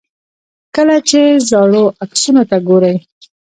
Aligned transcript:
کله 0.75 0.95
چې 1.09 1.21
زاړو 1.49 1.83
عکسونو 2.03 2.43
ته 2.49 2.57
ګورئ. 2.67 2.95